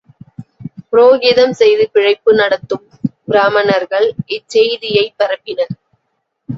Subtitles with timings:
[0.91, 2.85] புரோகிதம் செய்து பிழைப்பு நடத்தும்
[3.27, 5.73] பிராமணர்கள் இச்செய்தியைப் பரப்பினர்.